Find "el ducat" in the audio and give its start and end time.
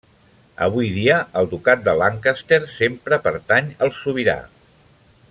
1.41-1.83